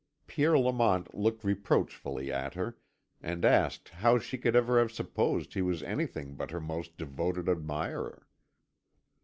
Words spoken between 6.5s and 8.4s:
most devoted admirer.